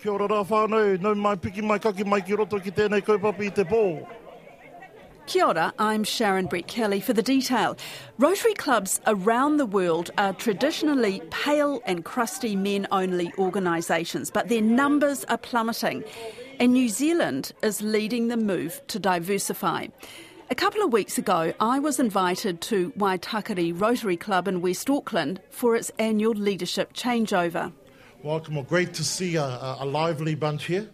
Kia 0.00 0.12
ora 0.12 0.26
rā 0.28 0.46
whānau, 0.48 0.98
nau 0.98 1.14
mai 1.14 1.34
piki 1.36 1.60
mai 1.60 1.78
mai 2.06 2.20
ki 2.22 2.32
roto 2.32 2.58
ki 2.58 2.70
tēnei 2.70 3.02
i 3.46 3.50
te 3.50 3.64
pō. 3.64 4.08
Kia 5.26 5.44
ora, 5.44 5.74
I'm 5.78 6.04
Sharon 6.04 6.48
Brettkelly 6.48 7.02
for 7.02 7.12
the 7.12 7.22
detail. 7.22 7.76
Rotary 8.18 8.54
clubs 8.54 8.98
around 9.06 9.58
the 9.58 9.66
world 9.66 10.10
are 10.16 10.32
traditionally 10.32 11.20
pale 11.30 11.82
and 11.84 12.02
crusty 12.02 12.56
men 12.56 12.86
only 12.90 13.30
organisations, 13.36 14.30
but 14.30 14.48
their 14.48 14.62
numbers 14.62 15.26
are 15.26 15.36
plummeting. 15.36 16.02
And 16.58 16.72
New 16.72 16.88
Zealand 16.88 17.52
is 17.62 17.82
leading 17.82 18.28
the 18.28 18.38
move 18.38 18.80
to 18.86 18.98
diversify. 18.98 19.88
A 20.48 20.54
couple 20.54 20.82
of 20.82 20.94
weeks 20.94 21.18
ago, 21.18 21.52
I 21.60 21.78
was 21.78 22.00
invited 22.00 22.62
to 22.62 22.90
Waitakere 22.92 23.78
Rotary 23.78 24.16
Club 24.16 24.48
in 24.48 24.62
West 24.62 24.88
Auckland 24.88 25.42
for 25.50 25.76
its 25.76 25.92
annual 25.98 26.32
leadership 26.32 26.94
changeover. 26.94 27.72
Welcome, 28.22 28.56
well, 28.56 28.64
great 28.64 28.92
to 28.94 29.04
see 29.04 29.36
a, 29.36 29.76
a, 29.80 29.86
lively 29.86 30.34
bunch 30.34 30.66
here. 30.66 30.86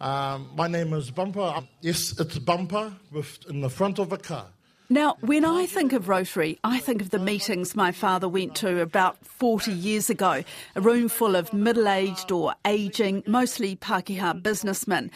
Um, 0.00 0.50
my 0.56 0.66
name 0.66 0.92
is 0.92 1.08
Bumper. 1.08 1.62
Yes, 1.80 2.18
it's 2.18 2.36
Bumper 2.40 2.92
with, 3.12 3.38
in 3.48 3.60
the 3.60 3.70
front 3.70 4.00
of 4.00 4.10
a 4.10 4.18
car. 4.18 4.46
Now, 4.90 5.16
when 5.20 5.44
I 5.44 5.66
think 5.66 5.92
of 5.92 6.08
Rotary, 6.08 6.58
I 6.64 6.80
think 6.80 7.00
of 7.00 7.10
the 7.10 7.20
meetings 7.20 7.76
my 7.76 7.92
father 7.92 8.28
went 8.28 8.56
to 8.56 8.80
about 8.80 9.24
40 9.24 9.70
years 9.70 10.10
ago, 10.10 10.42
a 10.74 10.80
room 10.80 11.08
full 11.08 11.36
of 11.36 11.52
middle 11.52 11.86
aged 11.86 12.32
or 12.32 12.56
ageing, 12.64 13.22
mostly 13.24 13.76
Pākehā 13.76 14.42
businessmen. 14.42 15.12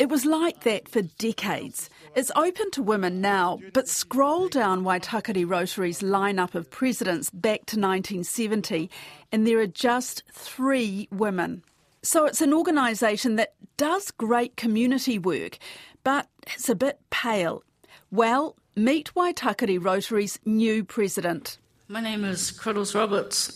It 0.00 0.08
was 0.08 0.24
like 0.24 0.62
that 0.62 0.88
for 0.88 1.02
decades. 1.02 1.90
It's 2.16 2.32
open 2.34 2.70
to 2.70 2.82
women 2.82 3.20
now, 3.20 3.58
but 3.74 3.86
scroll 3.86 4.48
down 4.48 4.82
Waitakere 4.82 5.46
Rotary's 5.46 6.00
lineup 6.00 6.54
of 6.54 6.70
presidents 6.70 7.28
back 7.28 7.66
to 7.66 7.78
1970, 7.78 8.88
and 9.30 9.46
there 9.46 9.58
are 9.58 9.66
just 9.66 10.22
three 10.32 11.06
women. 11.10 11.62
So 12.00 12.24
it's 12.24 12.40
an 12.40 12.54
organisation 12.54 13.36
that 13.36 13.52
does 13.76 14.10
great 14.10 14.56
community 14.56 15.18
work, 15.18 15.58
but 16.02 16.28
it's 16.46 16.70
a 16.70 16.74
bit 16.74 16.98
pale. 17.10 17.62
Well, 18.10 18.56
meet 18.74 19.12
Waitakere 19.14 19.84
Rotary's 19.84 20.38
new 20.46 20.82
president. 20.82 21.58
My 21.88 22.00
name 22.00 22.24
is 22.24 22.50
Criddles 22.52 22.94
Roberts. 22.94 23.54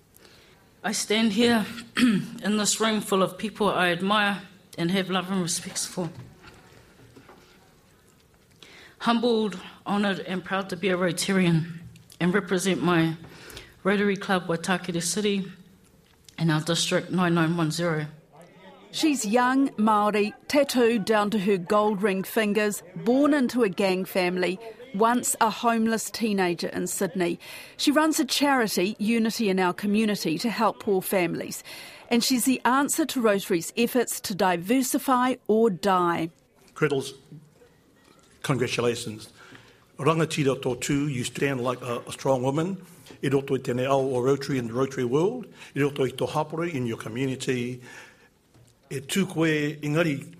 I 0.82 0.92
stand 0.92 1.34
here 1.34 1.66
in 1.98 2.56
this 2.56 2.80
room 2.80 3.02
full 3.02 3.22
of 3.22 3.36
people 3.36 3.68
I 3.68 3.90
admire 3.90 4.40
and 4.78 4.90
have 4.92 5.10
love 5.10 5.30
and 5.30 5.42
respect 5.42 5.86
for. 5.86 6.08
Humbled, 9.00 9.58
honoured, 9.86 10.20
and 10.20 10.44
proud 10.44 10.70
to 10.70 10.76
be 10.76 10.88
a 10.88 10.96
Rotarian 10.96 11.80
and 12.20 12.32
represent 12.32 12.82
my 12.82 13.16
Rotary 13.84 14.16
Club 14.16 14.46
Waitakere 14.46 15.02
City 15.02 15.50
and 16.38 16.50
our 16.50 16.60
District 16.60 17.10
9910. 17.10 18.08
She's 18.90 19.26
young, 19.26 19.70
Maori, 19.76 20.32
tattooed 20.48 21.04
down 21.04 21.30
to 21.30 21.38
her 21.38 21.58
gold 21.58 22.02
ringed 22.02 22.26
fingers, 22.26 22.82
born 22.96 23.34
into 23.34 23.62
a 23.62 23.68
gang 23.68 24.04
family, 24.04 24.58
once 24.94 25.36
a 25.40 25.50
homeless 25.50 26.10
teenager 26.10 26.68
in 26.68 26.86
Sydney. 26.86 27.38
She 27.76 27.90
runs 27.90 28.18
a 28.18 28.24
charity, 28.24 28.96
Unity 28.98 29.50
in 29.50 29.60
Our 29.60 29.74
Community, 29.74 30.38
to 30.38 30.48
help 30.48 30.80
poor 30.80 31.02
families. 31.02 31.62
And 32.08 32.24
she's 32.24 32.44
the 32.44 32.60
answer 32.64 33.04
to 33.04 33.20
Rotary's 33.20 33.72
efforts 33.76 34.18
to 34.20 34.34
diversify 34.34 35.36
or 35.46 35.68
die. 35.68 36.30
Criddles, 36.74 37.12
congratulations. 38.42 39.28
Rangatira 39.98 40.58
tō 40.58 40.80
tū, 40.80 41.12
you 41.12 41.24
stand 41.24 41.60
like 41.60 41.82
a, 41.82 42.00
a 42.06 42.12
strong 42.12 42.42
woman. 42.42 42.80
I 43.22 43.28
roto 43.28 43.56
i 43.56 43.58
tēnei 43.58 43.86
ao 43.86 44.00
o 44.00 44.20
Rotary 44.20 44.58
in 44.58 44.68
the 44.68 44.72
Rotary 44.72 45.04
world. 45.04 45.46
I 45.74 45.80
roto 45.80 46.04
i 46.04 46.10
tō 46.10 46.28
hapore 46.28 46.72
in 46.72 46.86
your 46.86 46.96
community. 46.96 47.82
E 48.90 49.00
tū 49.00 49.28
koe, 49.28 49.76
ingari, 49.82 50.34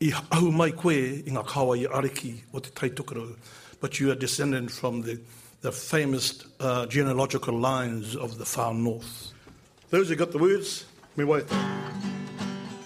i 0.00 0.12
ahu 0.32 0.50
mai 0.50 0.70
koe 0.70 1.22
i 1.22 1.30
ngā 1.30 1.46
kawa 1.46 1.76
i 1.76 1.84
ariki 1.84 2.40
o 2.54 2.58
te 2.58 2.70
taitukaro. 2.70 3.36
But 3.80 4.00
you 4.00 4.10
are 4.10 4.16
descended 4.16 4.72
from 4.72 5.02
the, 5.02 5.20
the 5.60 5.70
famous 5.70 6.42
uh, 6.58 6.86
genealogical 6.86 7.58
lines 7.58 8.16
of 8.16 8.38
the 8.38 8.46
far 8.46 8.72
north. 8.72 9.32
Those 9.90 10.08
who 10.08 10.16
got 10.16 10.32
the 10.32 10.38
words, 10.38 10.86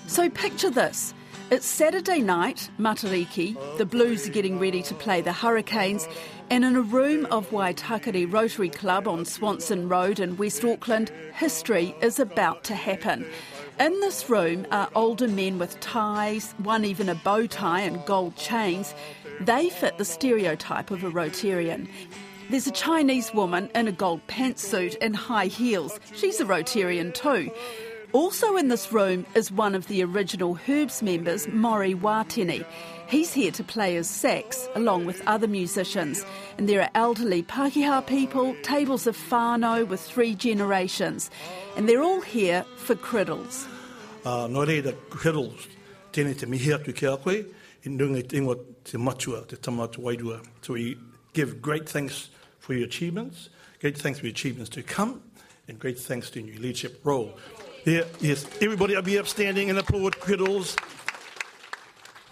So 0.09 0.29
picture 0.29 0.69
this. 0.69 1.15
It's 1.53 1.65
Saturday 1.65 2.19
night, 2.19 2.69
Matariki. 2.77 3.57
The 3.79 3.87
Blues 3.87 4.27
are 4.27 4.33
getting 4.33 4.59
ready 4.59 4.83
to 4.83 4.95
play 4.95 5.21
the 5.21 5.33
Hurricanes. 5.33 6.09
And 6.51 6.65
in 6.65 6.75
a 6.75 6.83
room 6.83 7.27
of 7.27 7.49
Waitakere 7.51 8.27
Rotary 8.33 8.69
Club 8.69 9.07
on 9.07 9.25
Swanson 9.25 9.89
Road 9.89 10.19
in 10.19 10.37
West 10.37 10.65
Auckland, 10.65 11.13
history 11.35 11.95
is 12.03 12.19
about 12.19 12.65
to 12.65 12.75
happen. 12.75 13.25
In 13.79 13.93
this 14.01 14.29
room 14.29 14.67
are 14.73 14.91
older 14.97 15.29
men 15.29 15.61
with 15.61 15.79
ties, 15.79 16.53
one 16.59 16.85
even 16.85 17.09
a 17.09 17.15
bow 17.15 17.47
tie 17.47 17.83
and 17.83 18.05
gold 18.07 18.35
chains. 18.35 18.93
They 19.41 19.71
fit 19.71 19.99
the 19.99 20.05
stereotype 20.05 20.91
of 20.91 21.05
a 21.05 21.11
Rotarian. 21.11 21.89
There's 22.51 22.67
a 22.67 22.73
Chinese 22.73 23.33
woman 23.33 23.71
in 23.73 23.87
a 23.87 23.93
gold 23.93 24.27
pantsuit 24.27 24.97
and 25.01 25.15
high 25.15 25.47
heels. 25.47 26.01
She's 26.13 26.41
a 26.41 26.45
Rotarian 26.45 27.15
too. 27.15 27.53
Also 28.13 28.57
in 28.57 28.69
this 28.69 28.93
room 28.93 29.27
is 29.35 29.51
one 29.51 29.75
of 29.75 29.89
the 29.89 30.03
original 30.03 30.59
Herbs 30.69 31.03
members, 31.03 31.47
Morrie 31.49 31.99
Watene. 31.99 32.65
He's 33.09 33.33
here 33.33 33.53
to 33.53 33.63
play 33.63 33.95
his 33.95 34.09
sax 34.09 34.69
along 34.75 35.07
with 35.07 35.23
other 35.27 35.47
musicians. 35.47 36.25
And 36.59 36.69
there 36.69 36.83
are 36.83 36.91
elderly 36.95 37.43
Pākehā 37.43 38.07
people, 38.07 38.57
tables 38.63 39.07
of 39.07 39.17
whānau 39.17 39.87
with 39.87 40.01
three 40.01 40.35
generations. 40.35 41.31
And 41.77 41.89
they're 41.89 42.03
all 42.03 42.21
here 42.21 42.65
for 42.77 42.95
criddles. 42.95 43.67
Uh, 44.25 44.49
no 44.49 44.67
reira 44.67 44.93
criddles, 45.09 45.69
tēnei 46.13 46.37
te 46.37 46.47
mihi 46.47 46.73
atu 46.75 46.93
ki 46.93 47.07
a 47.07 47.17
koe, 47.17 47.45
i 47.85 47.89
nunga 47.89 48.27
te 48.27 48.41
te 48.83 48.99
matua, 48.99 49.45
te 49.47 49.55
tamata 49.55 49.99
wairua. 49.99 50.45
So 50.63 50.73
we 50.73 50.99
give 51.33 51.63
great 51.63 51.89
thanks 51.89 52.31
for 52.59 52.75
your 52.75 52.87
achievements, 52.87 53.51
great 53.81 53.97
thanks 53.97 54.19
for 54.19 54.27
your 54.27 54.33
achievements 54.33 54.71
to 54.71 54.83
come, 54.83 55.23
and 55.69 55.79
great 55.79 55.97
thanks 55.97 56.31
to 56.31 56.41
your 56.41 56.59
leadership 56.59 57.01
role. 57.05 57.39
Yeah, 57.87 58.03
yes, 58.19 58.45
everybody, 58.61 59.01
be 59.01 59.17
upstanding 59.17 59.71
and 59.71 59.79
applaud 59.79 60.17
criddles. 60.17 60.77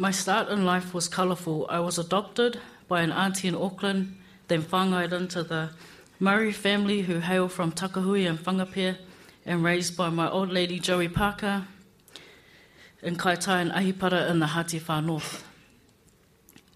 My 0.01 0.11
start 0.11 0.49
in 0.49 0.65
life 0.65 0.93
was 0.93 1.07
colourful. 1.07 1.69
I 1.71 1.79
was 1.79 1.97
adopted 1.97 2.59
by 2.89 3.03
an 3.03 3.13
auntie 3.13 3.47
in 3.47 3.55
Auckland, 3.55 4.17
then 4.49 4.63
whangaid 4.63 5.13
into 5.13 5.45
the 5.45 5.71
Murray 6.19 6.51
family 6.51 7.03
who 7.03 7.21
hail 7.21 7.49
from 7.49 7.71
Takahui 7.71 8.29
and 8.29 8.37
Whangapea, 8.37 8.99
and 9.47 9.63
raised 9.63 9.97
by 9.97 10.11
my 10.11 10.29
old 10.29 10.51
lady 10.51 10.81
Joey 10.81 11.09
Parker 11.09 11.69
in 13.01 13.15
Kaitaia 13.15 13.61
and 13.61 13.71
Ahipara 13.71 14.29
in 14.29 14.41
the 14.41 14.49
Hati 14.49 14.81
Far 14.81 15.03
North. 15.03 15.47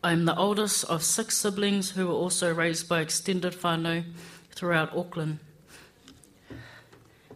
I 0.04 0.12
am 0.12 0.24
the 0.24 0.36
oldest 0.36 0.84
of 0.84 1.02
six 1.02 1.36
siblings 1.36 1.90
who 1.90 2.06
were 2.06 2.14
also 2.14 2.54
raised 2.54 2.88
by 2.88 3.00
extended 3.00 3.54
whānau 3.54 4.04
throughout 4.52 4.96
Auckland. 4.96 5.40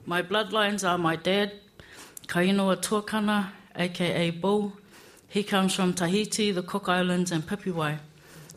My 0.05 0.21
bloodlines 0.21 0.89
are 0.89 0.99
my 0.99 1.15
dad, 1.15 1.53
Kainoa 2.27 2.83
Tuakana, 2.83 3.51
aka 3.77 4.31
Bull. 4.31 4.73
He 5.29 5.45
comes 5.45 5.75
from 5.75 5.95
Tahiti, 5.95 6.51
the 6.51 6.63
Cook 6.63 6.89
Islands, 6.89 7.31
and 7.31 7.47
Pipiwai, 7.47 7.99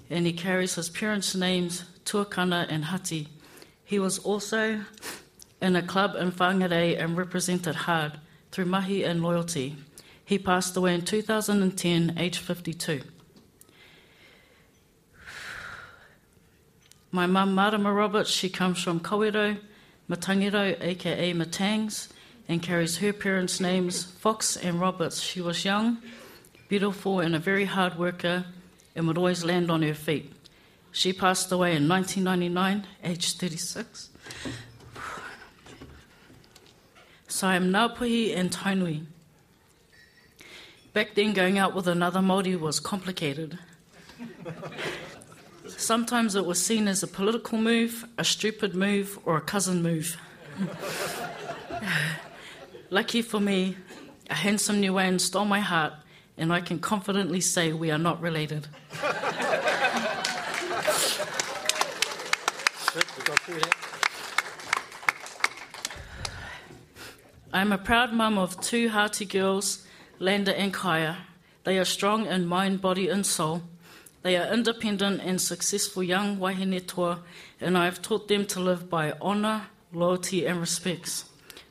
and 0.09 0.25
he 0.25 0.33
carries 0.33 0.73
his 0.73 0.89
parents' 0.89 1.35
names 1.35 1.85
Tuakana 2.03 2.65
and 2.67 2.85
Hati. 2.85 3.27
He 3.83 3.99
was 3.99 4.17
also 4.17 4.81
in 5.61 5.75
a 5.75 5.83
club 5.83 6.15
in 6.15 6.31
Whangarei 6.31 6.99
and 6.99 7.15
represented 7.15 7.75
hard 7.75 8.13
through 8.51 8.65
mahi 8.65 9.03
and 9.03 9.21
loyalty. 9.21 9.75
He 10.25 10.39
passed 10.39 10.75
away 10.75 10.95
in 10.95 11.03
2010, 11.03 12.15
aged 12.17 12.39
52. 12.39 13.01
My 17.11 17.27
mum, 17.27 17.53
Marama 17.53 17.93
Roberts, 17.93 18.31
she 18.31 18.49
comes 18.49 18.81
from 18.81 18.99
Kawero, 18.99 19.59
Matangiro, 20.09 20.77
aka 20.81 21.33
Matangs, 21.33 22.09
and 22.47 22.61
carries 22.61 22.97
her 22.97 23.11
parents' 23.11 23.59
names, 23.59 24.03
Fox 24.03 24.55
and 24.55 24.79
Roberts. 24.79 25.19
She 25.19 25.41
was 25.41 25.65
young, 25.65 25.97
beautiful, 26.69 27.19
and 27.19 27.35
a 27.35 27.39
very 27.39 27.65
hard 27.65 27.97
worker, 27.97 28.45
and 28.95 29.07
would 29.07 29.17
always 29.17 29.43
land 29.43 29.71
on 29.71 29.81
her 29.81 29.95
feet. 29.95 30.31
She 30.91 31.11
passed 31.11 31.51
away 31.51 31.75
in 31.75 31.89
1999, 31.89 32.85
aged 33.03 33.39
36. 33.39 34.09
So 37.27 37.47
I 37.47 37.55
am 37.55 37.71
Ngāpuhi 37.71 38.37
and 38.37 38.51
Tainui. 38.51 39.05
Back 40.93 41.15
then, 41.15 41.33
going 41.33 41.57
out 41.57 41.75
with 41.75 41.87
another 41.87 42.21
Māori 42.21 42.57
was 42.57 42.79
complicated. 42.79 43.59
Sometimes 45.67 46.35
it 46.35 46.45
was 46.45 46.63
seen 46.63 46.87
as 46.87 47.03
a 47.03 47.07
political 47.07 47.57
move, 47.57 48.05
a 48.17 48.23
stupid 48.23 48.75
move, 48.75 49.19
or 49.25 49.37
a 49.37 49.41
cousin 49.41 49.81
move. 49.81 50.17
Lucky 52.89 53.21
for 53.21 53.39
me, 53.39 53.75
a 54.29 54.35
handsome 54.35 54.81
Niuan 54.81 55.19
stole 55.19 55.45
my 55.45 55.59
heart, 55.59 55.93
and 56.37 56.53
I 56.53 56.61
can 56.61 56.79
confidently 56.79 57.41
say 57.41 57.73
we 57.73 57.91
are 57.91 57.97
not 57.97 58.21
related. 58.21 58.67
I'm 67.51 67.71
a 67.71 67.77
proud 67.77 68.13
mum 68.13 68.37
of 68.37 68.59
two 68.61 68.89
hearty 68.89 69.25
girls, 69.25 69.85
Landa 70.19 70.57
and 70.57 70.73
Kaya. 70.73 71.17
They 71.63 71.77
are 71.79 71.85
strong 71.85 72.27
in 72.27 72.45
mind, 72.45 72.81
body, 72.81 73.09
and 73.09 73.25
soul. 73.25 73.63
They 74.25 74.37
are 74.37 74.51
independent 74.51 75.21
and 75.21 75.39
successful 75.39 76.01
young 76.01 76.39
wahine 76.39 76.81
and 77.61 77.77
I 77.77 77.85
have 77.85 78.01
taught 78.01 78.27
them 78.27 78.47
to 78.47 78.59
live 78.59 78.89
by 78.89 79.11
honour, 79.21 79.67
loyalty, 79.93 80.47
and 80.47 80.59
respects, 80.59 81.25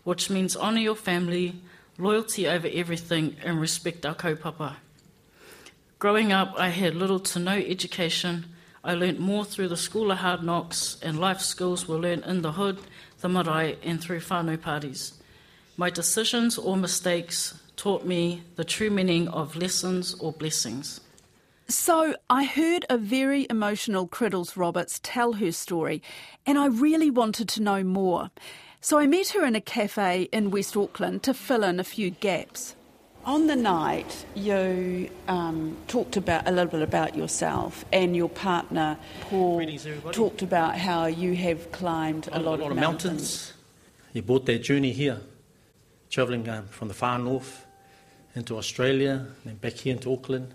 which 0.05 0.31
means 0.31 0.57
honour 0.57 0.79
your 0.79 0.95
family, 0.95 1.57
loyalty 1.99 2.47
over 2.47 2.69
everything, 2.73 3.35
and 3.43 3.61
respect 3.61 4.07
our 4.07 4.15
kaupapa. 4.15 4.77
Growing 5.99 6.31
up, 6.31 6.55
I 6.57 6.69
had 6.69 6.95
little 6.95 7.19
to 7.19 7.41
no 7.41 7.55
education. 7.55 8.45
I 8.85 8.95
learnt 8.95 9.19
more 9.19 9.45
through 9.45 9.67
the 9.67 9.77
school 9.77 10.13
of 10.13 10.19
hard 10.19 10.45
knocks, 10.45 10.97
and 11.03 11.19
life 11.19 11.41
skills 11.41 11.89
were 11.89 11.99
learnt 11.99 12.25
in 12.25 12.43
the 12.43 12.53
hood, 12.53 12.79
the 13.19 13.29
marae, 13.29 13.79
and 13.83 14.01
through 14.01 14.21
whānau 14.21 14.63
parties. 14.63 15.15
My 15.77 15.91
decisions 15.91 16.57
or 16.57 16.77
mistakes 16.77 17.61
taught 17.75 18.07
me 18.07 18.45
the 18.55 18.63
true 18.63 18.91
meaning 18.91 19.27
of 19.27 19.57
lessons 19.57 20.15
or 20.21 20.31
blessings. 20.33 21.01
So 21.69 22.15
I 22.29 22.45
heard 22.45 22.85
a 22.91 22.99
very 22.99 23.47
emotional 23.49 24.07
Criddles 24.07 24.55
Roberts 24.55 25.01
tell 25.03 25.35
her 25.35 25.51
story, 25.51 26.03
and 26.45 26.59
I 26.59 26.67
really 26.67 27.11
wanted 27.11 27.49
to 27.51 27.63
know 27.63 27.83
more. 27.83 28.31
So 28.83 28.99
I 28.99 29.07
met 29.07 29.29
her 29.29 29.47
in 29.47 29.57
a 29.57 29.63
cafe 29.63 30.25
in 30.25 30.51
West 30.51 30.77
Auckland 30.77 31.23
to 31.23 31.33
fill 31.33 31.65
in 31.65 31.81
a 31.81 31.85
few 31.85 32.11
gaps. 32.11 32.77
On 33.25 33.47
the 33.47 33.57
night, 33.57 34.27
you 34.35 35.09
um, 35.27 35.75
talked 35.89 36.19
about 36.19 36.47
a 36.47 36.51
little 36.51 36.71
bit 36.71 36.83
about 36.83 37.17
yourself, 37.17 37.87
and 37.91 38.15
your 38.15 38.29
partner 38.29 38.99
Paul 39.23 39.57
Greetings, 39.57 39.87
talked 40.13 40.43
about 40.43 40.77
how 40.77 41.07
you 41.07 41.35
have 41.35 41.73
climbed 41.73 42.29
a, 42.31 42.41
lot, 42.41 42.61
of 42.61 42.77
mountains. 42.77 43.55
You 44.13 44.21
bought 44.21 44.45
that 44.45 44.59
journey 44.59 44.93
here, 44.93 45.23
travelling 46.11 46.47
um, 46.47 46.67
from 46.67 46.89
the 46.89 46.95
far 46.95 47.19
north 47.19 47.65
into 48.35 48.59
Australia, 48.59 49.13
and 49.13 49.45
then 49.45 49.57
back 49.57 49.73
here 49.73 49.95
into 49.95 50.13
Auckland 50.13 50.53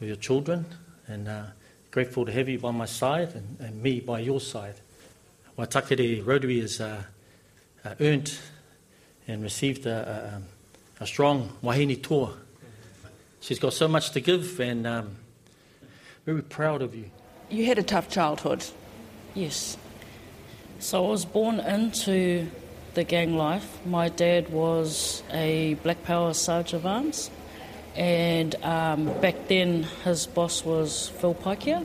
with 0.00 0.08
your 0.08 0.16
children. 0.16 0.66
And 1.06 1.28
uh, 1.28 1.44
grateful 1.90 2.26
to 2.26 2.32
have 2.32 2.48
you 2.48 2.58
by 2.58 2.70
my 2.70 2.86
side 2.86 3.34
and, 3.34 3.56
and 3.60 3.82
me 3.82 4.00
by 4.00 4.20
your 4.20 4.40
side. 4.40 4.74
Waitakere 5.56 6.24
Rotary 6.24 6.60
has 6.60 6.80
uh, 6.80 7.02
uh, 7.84 7.94
earned 8.00 8.38
and 9.26 9.42
received 9.42 9.86
a, 9.86 10.32
a, 10.32 10.36
um, 10.36 10.44
a 11.00 11.06
strong 11.06 11.56
wahine 11.62 12.00
tour. 12.02 12.34
She's 13.40 13.58
got 13.58 13.72
so 13.72 13.88
much 13.88 14.10
to 14.12 14.20
give, 14.20 14.60
and 14.60 14.86
um, 14.86 15.16
very 16.26 16.42
proud 16.42 16.82
of 16.82 16.94
you. 16.94 17.10
You 17.50 17.66
had 17.66 17.78
a 17.78 17.82
tough 17.82 18.10
childhood. 18.10 18.64
Yes. 19.34 19.76
So 20.80 21.06
I 21.06 21.10
was 21.10 21.24
born 21.24 21.60
into 21.60 22.50
the 22.94 23.04
gang 23.04 23.36
life. 23.36 23.78
My 23.86 24.08
dad 24.08 24.48
was 24.50 25.22
a 25.30 25.74
Black 25.82 26.02
Power 26.04 26.34
Sergeant 26.34 26.82
of 26.82 26.86
Arms, 26.86 27.30
and 27.98 28.54
um, 28.62 29.06
back 29.20 29.48
then 29.48 29.82
his 30.04 30.26
boss 30.28 30.64
was 30.64 31.08
Phil 31.18 31.34
Paikea. 31.34 31.84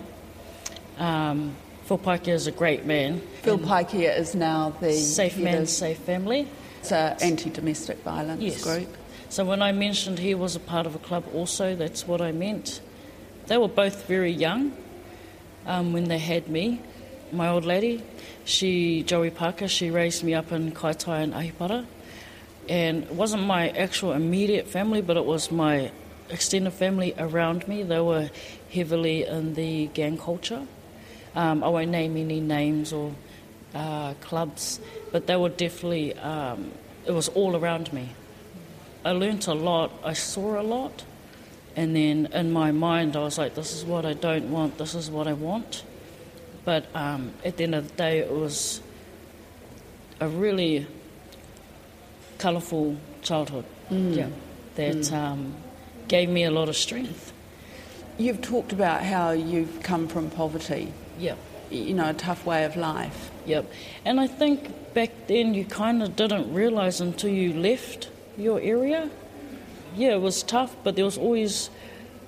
Um, 1.00 1.56
Phil 1.86 1.98
Paikea 1.98 2.34
is 2.34 2.46
a 2.46 2.52
great 2.52 2.86
man. 2.86 3.20
Phil 3.42 3.58
Paikea 3.58 4.16
is 4.18 4.36
now 4.36 4.76
the 4.80 4.94
Safe 4.94 5.38
man, 5.40 5.66
safe 5.66 5.98
family. 5.98 6.48
It's 6.82 6.92
an 6.92 7.18
anti-domestic 7.20 8.04
violence 8.04 8.42
Yes. 8.42 8.64
group. 8.64 8.96
So 9.30 9.44
when 9.44 9.64
I 9.64 9.72
mentioned 9.72 10.20
he 10.20 10.36
was 10.36 10.56
a 10.56 10.60
part 10.60 10.86
of 10.86 10.94
a 10.94 11.00
club 11.00 11.24
also, 11.34 11.76
that's 11.76 12.08
what 12.08 12.22
I 12.22 12.32
meant. 12.32 12.80
They 13.48 13.58
were 13.58 13.68
both 13.68 14.06
very 14.06 14.32
young 14.32 14.72
um, 15.66 15.94
when 15.94 16.04
they 16.10 16.20
had 16.20 16.48
me. 16.48 16.80
My 17.32 17.48
old 17.50 17.66
lady, 17.66 18.04
she, 18.46 19.02
Joey 19.02 19.32
Parker, 19.32 19.68
she 19.68 19.90
raised 19.90 20.24
me 20.24 20.36
up 20.36 20.52
in 20.52 20.74
Kaitaia 20.74 21.24
and 21.24 21.34
Ahipara. 21.34 21.88
And 22.70 23.04
it 23.06 23.12
wasn't 23.12 23.44
my 23.44 23.70
actual 23.70 24.12
immediate 24.12 24.68
family, 24.68 25.02
but 25.02 25.18
it 25.18 25.26
was 25.26 25.52
my 25.52 25.92
extended 26.30 26.74
family 26.74 27.14
around 27.18 27.68
me. 27.68 27.84
They 27.84 28.00
were 28.00 28.30
heavily 28.72 29.26
in 29.26 29.54
the 29.54 29.88
gang 29.88 30.18
culture. 30.18 30.66
Um, 31.36 31.64
I 31.64 31.70
won't 31.70 31.90
name 31.90 32.18
any 32.18 32.40
names 32.40 32.94
or 32.94 33.14
uh, 33.74 34.14
clubs, 34.22 34.80
but 35.12 35.26
they 35.28 35.36
were 35.36 35.50
definitely, 35.50 36.14
um, 36.18 36.72
it 37.06 37.12
was 37.12 37.28
all 37.30 37.56
around 37.56 37.92
me. 37.92 38.10
I 39.04 39.12
learnt 39.12 39.48
a 39.48 39.54
lot, 39.54 39.92
I 40.04 40.14
saw 40.14 40.60
a 40.60 40.64
lot, 40.64 41.04
and 41.76 41.96
then 41.96 42.28
in 42.28 42.54
my 42.54 42.72
mind 42.72 43.16
I 43.16 43.20
was 43.20 43.38
like, 43.38 43.56
this 43.56 43.74
is 43.74 43.84
what 43.84 44.06
I 44.06 44.14
don't 44.14 44.52
want, 44.52 44.78
this 44.78 44.94
is 44.96 45.10
what 45.10 45.28
I 45.28 45.34
want. 45.34 45.84
But 46.66 46.86
um, 46.96 47.34
at 47.44 47.58
the 47.58 47.64
end 47.64 47.76
of 47.76 47.90
the 47.90 47.96
day, 47.96 48.20
it 48.20 48.32
was 48.32 48.80
a 50.22 50.28
really 50.30 50.88
colourful 52.38 52.96
childhood. 53.22 53.66
Yeah, 53.90 54.30
that 54.76 55.12
um, 55.12 55.56
gave 56.08 56.30
me 56.30 56.44
a 56.44 56.52
lot 56.52 56.70
of 56.70 56.76
strength. 56.76 57.32
You've 58.18 58.42
talked 58.42 58.72
about 58.72 59.04
how 59.04 59.32
you've 59.32 59.82
come 59.82 60.08
from 60.08 60.30
poverty, 60.30 60.94
Yeah. 61.20 61.36
you 61.72 61.94
know, 61.94 62.10
a 62.10 62.14
tough 62.14 62.46
way 62.46 62.64
of 62.64 62.76
life. 62.76 63.32
Yep. 63.46 63.66
And 64.06 64.20
I 64.20 64.28
think 64.28 64.94
back 64.94 65.12
then 65.28 65.54
you 65.54 65.66
kind 65.66 66.04
of 66.04 66.16
didn't 66.16 66.54
realise 66.54 67.00
until 67.00 67.32
you 67.32 67.54
left 67.54 68.10
your 68.38 68.60
area. 68.62 69.10
Yeah, 69.96 70.14
it 70.14 70.22
was 70.22 70.44
tough, 70.44 70.76
but 70.84 70.96
there 70.96 71.06
was 71.06 71.18
always 71.18 71.70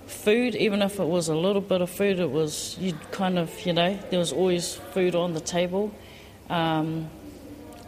food, 0.08 0.56
even 0.56 0.82
if 0.82 1.00
it 1.00 1.08
was 1.08 1.28
a 1.30 1.36
little 1.36 1.62
bit 1.62 1.82
of 1.82 1.90
food, 1.90 2.20
it 2.20 2.30
was, 2.32 2.78
you'd 2.80 3.12
kind 3.12 3.38
of, 3.40 3.66
you 3.66 3.74
know, 3.74 3.98
there 4.10 4.20
was 4.20 4.32
always 4.32 4.76
food 4.94 5.16
on 5.16 5.34
the 5.34 5.40
table. 5.40 5.92
Um, 6.50 7.10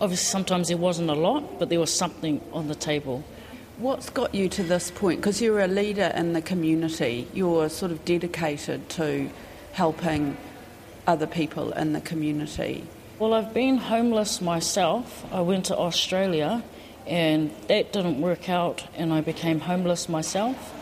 obviously, 0.01 0.25
sometimes 0.25 0.67
there 0.69 0.77
wasn't 0.77 1.09
a 1.09 1.15
lot, 1.15 1.59
but 1.59 1.69
there 1.69 1.79
was 1.79 1.93
something 1.93 2.41
on 2.53 2.67
the 2.67 2.75
table. 2.75 3.23
What's 3.77 4.09
got 4.09 4.33
you 4.33 4.49
to 4.49 4.63
this 4.63 4.89
point? 4.89 5.19
Because 5.21 5.39
you're 5.41 5.59
a 5.59 5.67
leader 5.67 6.11
in 6.15 6.33
the 6.33 6.41
community, 6.41 7.27
you're 7.33 7.69
sort 7.69 7.91
of 7.91 8.03
dedicated 8.05 8.89
to 8.89 9.29
helping 9.73 10.35
other 11.05 11.27
people 11.27 11.71
in 11.73 11.93
the 11.93 12.01
community. 12.01 12.83
Well, 13.19 13.33
I've 13.35 13.53
been 13.53 13.77
homeless 13.77 14.41
myself. 14.41 15.25
I 15.31 15.41
went 15.41 15.65
to 15.65 15.77
Australia 15.77 16.63
and 17.05 17.51
that 17.67 17.93
didn't 17.93 18.19
work 18.19 18.49
out, 18.49 18.83
and 18.95 19.13
I 19.13 19.21
became 19.21 19.61
homeless 19.61 20.09
myself. 20.09 20.73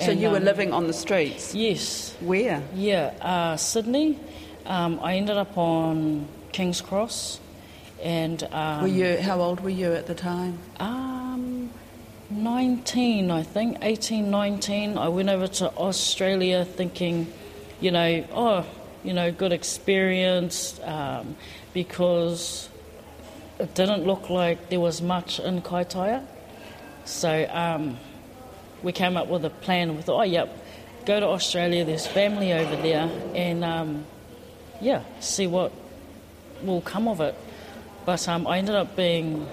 So 0.00 0.10
And, 0.10 0.20
you 0.20 0.28
were 0.30 0.36
um, 0.36 0.44
living 0.44 0.72
on 0.72 0.86
the 0.86 0.92
streets. 0.92 1.54
Yes, 1.54 2.14
Where? 2.20 2.62
yeah, 2.74 3.14
uh, 3.22 3.56
Sydney. 3.56 4.18
Um, 4.66 5.00
I 5.02 5.16
ended 5.16 5.36
up 5.38 5.56
on 5.56 6.28
King's 6.52 6.82
Cross, 6.82 7.40
and 8.02 8.42
um, 8.52 8.82
Were 8.82 8.88
you? 8.88 9.16
How 9.16 9.40
old 9.40 9.60
were 9.60 9.70
you 9.70 9.92
at 9.94 10.06
the 10.06 10.14
time? 10.14 10.58
um, 10.78 11.21
19, 12.36 13.30
I 13.30 13.42
think, 13.42 13.78
18, 13.82 14.30
19. 14.30 14.98
I 14.98 15.08
went 15.08 15.28
over 15.28 15.46
to 15.46 15.70
Australia 15.76 16.64
thinking, 16.64 17.32
you 17.80 17.90
know, 17.90 18.24
oh, 18.32 18.66
you 19.04 19.12
know, 19.12 19.30
good 19.32 19.52
experience 19.52 20.80
um, 20.84 21.36
because 21.74 22.68
it 23.58 23.74
didn't 23.74 24.04
look 24.04 24.30
like 24.30 24.70
there 24.70 24.80
was 24.80 25.02
much 25.02 25.40
in 25.40 25.62
Kaitaia. 25.62 26.24
So 27.04 27.48
um, 27.50 27.98
we 28.82 28.92
came 28.92 29.16
up 29.16 29.28
with 29.28 29.44
a 29.44 29.50
plan. 29.50 29.96
We 29.96 30.02
thought, 30.02 30.20
oh, 30.20 30.24
yep, 30.24 30.56
go 31.04 31.20
to 31.20 31.26
Australia, 31.26 31.84
there's 31.84 32.06
family 32.06 32.52
over 32.52 32.76
there, 32.76 33.10
and 33.34 33.64
um, 33.64 34.04
yeah, 34.80 35.02
see 35.20 35.46
what 35.46 35.72
will 36.62 36.80
come 36.80 37.08
of 37.08 37.20
it. 37.20 37.34
But 38.04 38.26
um, 38.28 38.46
I 38.46 38.58
ended 38.58 38.74
up 38.74 38.96
being 38.96 39.46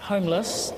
homeless. 0.00 0.72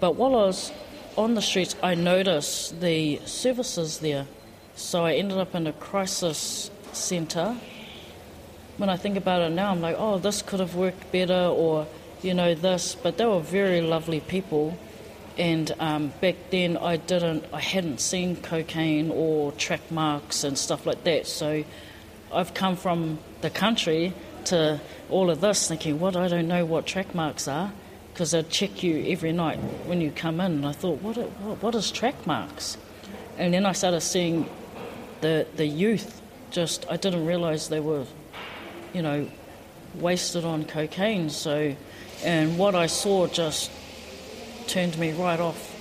But 0.00 0.16
while 0.16 0.34
I 0.34 0.46
was 0.46 0.72
on 1.16 1.34
the 1.34 1.42
streets, 1.42 1.74
I 1.82 1.94
noticed 1.94 2.80
the 2.80 3.20
services 3.24 3.98
there. 3.98 4.26
So 4.74 5.04
I 5.04 5.14
ended 5.14 5.38
up 5.38 5.54
in 5.54 5.66
a 5.66 5.72
crisis 5.72 6.70
centre. 6.92 7.56
When 8.76 8.90
I 8.90 8.96
think 8.96 9.16
about 9.16 9.40
it 9.42 9.50
now, 9.50 9.70
I'm 9.70 9.80
like, 9.80 9.96
oh, 9.98 10.18
this 10.18 10.42
could 10.42 10.60
have 10.60 10.74
worked 10.74 11.10
better, 11.10 11.46
or, 11.46 11.86
you 12.20 12.34
know, 12.34 12.54
this. 12.54 12.94
But 12.94 13.16
they 13.16 13.24
were 13.24 13.40
very 13.40 13.80
lovely 13.80 14.20
people. 14.20 14.76
And 15.38 15.74
um, 15.78 16.12
back 16.20 16.36
then, 16.50 16.76
I 16.76 16.96
didn't, 16.96 17.44
I 17.52 17.60
hadn't 17.60 18.00
seen 18.00 18.36
cocaine 18.36 19.10
or 19.10 19.52
track 19.52 19.90
marks 19.90 20.44
and 20.44 20.58
stuff 20.58 20.86
like 20.86 21.04
that. 21.04 21.26
So 21.26 21.64
I've 22.32 22.54
come 22.54 22.76
from 22.76 23.18
the 23.40 23.50
country 23.50 24.12
to 24.46 24.80
all 25.10 25.30
of 25.30 25.40
this 25.40 25.68
thinking, 25.68 26.00
what, 26.00 26.16
I 26.16 26.28
don't 26.28 26.48
know 26.48 26.64
what 26.64 26.86
track 26.86 27.14
marks 27.14 27.48
are, 27.48 27.72
because 28.16 28.30
they'd 28.30 28.48
check 28.48 28.82
you 28.82 29.04
every 29.08 29.30
night 29.30 29.58
when 29.84 30.00
you 30.00 30.10
come 30.10 30.40
in. 30.40 30.52
And 30.52 30.66
I 30.66 30.72
thought, 30.72 31.02
what, 31.02 31.18
what, 31.18 31.62
what 31.62 31.74
is 31.74 31.90
track 31.90 32.26
marks? 32.26 32.78
And 33.36 33.52
then 33.52 33.66
I 33.66 33.72
started 33.72 34.00
seeing 34.00 34.48
the, 35.20 35.46
the 35.56 35.66
youth 35.66 36.22
just, 36.50 36.86
I 36.90 36.96
didn't 36.96 37.26
realise 37.26 37.68
they 37.68 37.78
were, 37.78 38.06
you 38.94 39.02
know, 39.02 39.28
wasted 39.96 40.46
on 40.46 40.64
cocaine. 40.64 41.28
So, 41.28 41.76
and 42.24 42.56
what 42.56 42.74
I 42.74 42.86
saw 42.86 43.26
just 43.26 43.70
turned 44.66 44.96
me 44.96 45.12
right 45.12 45.38
off. 45.38 45.74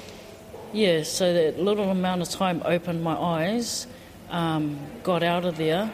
Yeah, 0.73 1.03
so 1.03 1.33
that 1.33 1.57
little 1.57 1.89
amount 1.89 2.21
of 2.21 2.29
time 2.29 2.61
opened 2.65 3.01
my 3.01 3.15
eyes, 3.15 3.87
um, 4.29 4.77
got 5.03 5.23
out 5.23 5.45
of 5.45 5.55
there. 5.55 5.89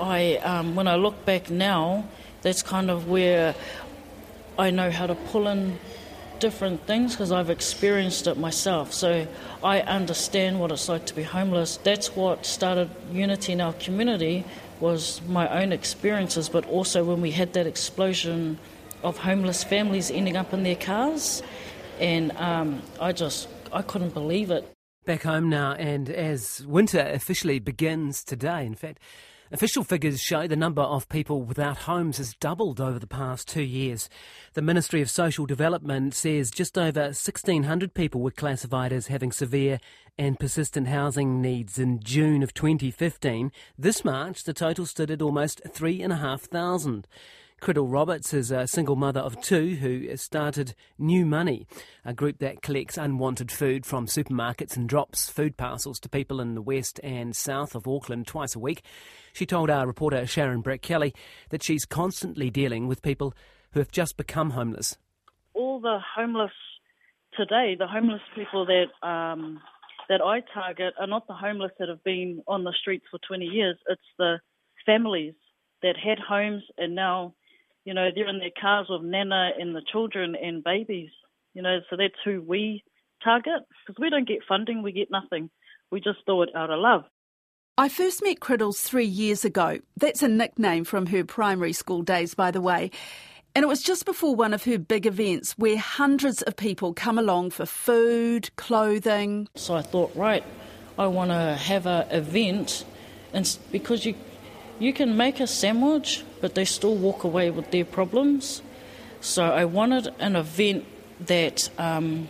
I, 0.00 0.36
um, 0.36 0.76
when 0.76 0.86
I 0.86 0.94
look 0.94 1.24
back 1.24 1.50
now, 1.50 2.04
that's 2.42 2.62
kind 2.62 2.92
of 2.92 3.08
where 3.08 3.56
I 4.58 4.70
know 4.70 4.90
how 4.90 5.06
to 5.06 5.14
pull 5.14 5.46
in 5.46 5.78
different 6.40 6.86
things 6.86 7.14
because 7.14 7.32
I've 7.32 7.50
experienced 7.50 8.26
it 8.26 8.36
myself. 8.36 8.92
So 8.92 9.26
I 9.62 9.80
understand 9.80 10.60
what 10.60 10.72
it's 10.72 10.88
like 10.88 11.06
to 11.06 11.14
be 11.14 11.22
homeless. 11.22 11.76
That's 11.78 12.14
what 12.14 12.44
started 12.44 12.90
unity 13.12 13.52
in 13.52 13.60
our 13.60 13.72
community 13.74 14.44
was 14.80 15.20
my 15.28 15.62
own 15.62 15.72
experiences, 15.72 16.48
but 16.48 16.66
also 16.66 17.04
when 17.04 17.20
we 17.20 17.30
had 17.30 17.52
that 17.54 17.66
explosion 17.66 18.58
of 19.02 19.18
homeless 19.18 19.64
families 19.64 20.10
ending 20.10 20.36
up 20.36 20.52
in 20.52 20.62
their 20.62 20.76
cars, 20.76 21.42
and 22.00 22.32
um, 22.36 22.82
I 23.00 23.12
just 23.12 23.48
I 23.72 23.82
couldn't 23.82 24.14
believe 24.14 24.50
it. 24.50 24.68
Back 25.04 25.22
home 25.22 25.48
now, 25.48 25.72
and 25.72 26.10
as 26.10 26.64
winter 26.66 27.00
officially 27.00 27.58
begins 27.58 28.22
today, 28.22 28.66
in 28.66 28.74
fact, 28.74 28.98
Official 29.50 29.82
figures 29.82 30.20
show 30.20 30.46
the 30.46 30.56
number 30.56 30.82
of 30.82 31.08
people 31.08 31.40
without 31.40 31.78
homes 31.78 32.18
has 32.18 32.34
doubled 32.34 32.82
over 32.82 32.98
the 32.98 33.06
past 33.06 33.48
two 33.48 33.62
years. 33.62 34.10
The 34.52 34.60
Ministry 34.60 35.00
of 35.00 35.08
Social 35.08 35.46
Development 35.46 36.12
says 36.12 36.50
just 36.50 36.76
over 36.76 37.04
1,600 37.04 37.94
people 37.94 38.20
were 38.20 38.30
classified 38.30 38.92
as 38.92 39.06
having 39.06 39.32
severe 39.32 39.80
and 40.18 40.38
persistent 40.38 40.88
housing 40.88 41.40
needs 41.40 41.78
in 41.78 42.00
June 42.00 42.42
of 42.42 42.52
2015. 42.52 43.50
This 43.78 44.04
March, 44.04 44.44
the 44.44 44.52
total 44.52 44.84
stood 44.84 45.10
at 45.10 45.22
almost 45.22 45.62
3,500. 45.66 47.06
Criddle 47.60 47.90
Roberts 47.90 48.32
is 48.32 48.52
a 48.52 48.68
single 48.68 48.94
mother 48.94 49.20
of 49.20 49.40
two 49.42 49.74
who 49.76 50.16
started 50.16 50.74
New 50.96 51.26
Money, 51.26 51.66
a 52.04 52.14
group 52.14 52.38
that 52.38 52.62
collects 52.62 52.96
unwanted 52.96 53.50
food 53.50 53.84
from 53.84 54.06
supermarkets 54.06 54.76
and 54.76 54.88
drops 54.88 55.28
food 55.28 55.56
parcels 55.56 55.98
to 56.00 56.08
people 56.08 56.40
in 56.40 56.54
the 56.54 56.62
west 56.62 57.00
and 57.02 57.34
south 57.34 57.74
of 57.74 57.88
Auckland 57.88 58.28
twice 58.28 58.54
a 58.54 58.60
week. 58.60 58.82
She 59.32 59.44
told 59.44 59.70
our 59.70 59.86
reporter 59.86 60.24
Sharon 60.24 60.62
Brettkelly 60.62 61.14
that 61.50 61.64
she's 61.64 61.84
constantly 61.84 62.48
dealing 62.48 62.86
with 62.86 63.02
people 63.02 63.34
who 63.72 63.80
have 63.80 63.90
just 63.90 64.16
become 64.16 64.50
homeless. 64.50 64.96
All 65.52 65.80
the 65.80 65.98
homeless 66.16 66.52
today, 67.36 67.74
the 67.76 67.88
homeless 67.88 68.22
people 68.36 68.66
that 68.66 69.06
um, 69.06 69.60
that 70.08 70.22
I 70.22 70.42
target 70.54 70.94
are 70.98 71.08
not 71.08 71.26
the 71.26 71.34
homeless 71.34 71.72
that 71.80 71.88
have 71.88 72.04
been 72.04 72.42
on 72.46 72.62
the 72.62 72.72
streets 72.80 73.04
for 73.10 73.18
20 73.26 73.44
years. 73.44 73.76
It's 73.88 74.00
the 74.16 74.38
families 74.86 75.34
that 75.82 75.96
had 75.96 76.18
homes 76.18 76.62
and 76.78 76.94
now 76.94 77.34
you 77.88 77.94
know, 77.94 78.10
they're 78.14 78.28
in 78.28 78.38
their 78.38 78.50
cars 78.60 78.86
with 78.90 79.00
Nana 79.00 79.52
and 79.58 79.74
the 79.74 79.80
children 79.90 80.36
and 80.36 80.62
babies. 80.62 81.08
You 81.54 81.62
know, 81.62 81.78
so 81.88 81.96
that's 81.96 82.12
who 82.22 82.42
we 82.42 82.84
target 83.24 83.62
because 83.86 83.98
we 83.98 84.10
don't 84.10 84.28
get 84.28 84.40
funding, 84.46 84.82
we 84.82 84.92
get 84.92 85.08
nothing. 85.10 85.48
We 85.90 86.02
just 86.02 86.18
do 86.26 86.42
it 86.42 86.50
out 86.54 86.68
of 86.68 86.80
love. 86.80 87.04
I 87.78 87.88
first 87.88 88.22
met 88.22 88.40
Criddles 88.40 88.82
three 88.82 89.06
years 89.06 89.42
ago. 89.42 89.78
That's 89.96 90.22
a 90.22 90.28
nickname 90.28 90.84
from 90.84 91.06
her 91.06 91.24
primary 91.24 91.72
school 91.72 92.02
days, 92.02 92.34
by 92.34 92.50
the 92.50 92.60
way. 92.60 92.90
And 93.54 93.62
it 93.62 93.68
was 93.68 93.82
just 93.82 94.04
before 94.04 94.36
one 94.36 94.52
of 94.52 94.64
her 94.64 94.78
big 94.78 95.06
events 95.06 95.52
where 95.56 95.78
hundreds 95.78 96.42
of 96.42 96.56
people 96.56 96.92
come 96.92 97.18
along 97.18 97.52
for 97.52 97.64
food, 97.64 98.54
clothing. 98.56 99.48
So 99.54 99.74
I 99.74 99.80
thought, 99.80 100.14
right, 100.14 100.44
I 100.98 101.06
want 101.06 101.30
to 101.30 101.56
have 101.56 101.86
an 101.86 102.06
event, 102.10 102.84
and 103.32 103.58
because 103.72 104.04
you 104.04 104.14
you 104.78 104.92
can 104.92 105.16
make 105.16 105.40
a 105.40 105.46
sandwich, 105.46 106.24
but 106.40 106.54
they 106.54 106.64
still 106.64 106.94
walk 106.94 107.24
away 107.24 107.50
with 107.50 107.70
their 107.70 107.84
problems. 107.84 108.62
So 109.20 109.44
I 109.44 109.64
wanted 109.64 110.14
an 110.20 110.36
event 110.36 110.84
that 111.26 111.68
um, 111.78 112.28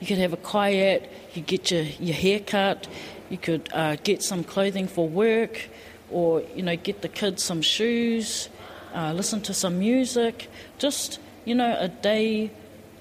you 0.00 0.06
could 0.06 0.18
have 0.18 0.32
a 0.32 0.38
kayak, 0.38 1.08
you 1.34 1.42
get 1.42 1.70
your, 1.70 1.82
your 1.82 2.14
hair 2.14 2.40
cut, 2.40 2.88
you 3.28 3.38
could 3.38 3.68
uh, 3.72 3.96
get 4.02 4.22
some 4.22 4.44
clothing 4.44 4.88
for 4.88 5.08
work, 5.08 5.68
or 6.10 6.42
you 6.54 6.62
know 6.62 6.76
get 6.76 7.02
the 7.02 7.08
kids 7.08 7.42
some 7.42 7.62
shoes, 7.62 8.48
uh, 8.94 9.12
listen 9.12 9.40
to 9.42 9.54
some 9.54 9.78
music, 9.78 10.48
just 10.78 11.18
you 11.44 11.54
know 11.54 11.76
a 11.78 11.88
day 11.88 12.50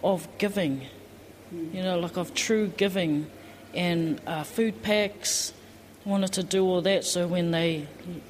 of 0.03 0.27
giving, 0.37 0.87
you 1.51 1.81
know 1.81 1.99
like 1.99 2.17
of 2.17 2.33
true 2.33 2.67
giving, 2.77 3.27
and 3.73 4.21
uh, 4.27 4.43
food 4.43 4.81
packs, 4.81 5.53
wanted 6.05 6.31
to 6.33 6.43
do 6.43 6.65
all 6.65 6.81
that 6.81 7.03
so 7.03 7.27
when 7.27 7.51
they 7.51 7.87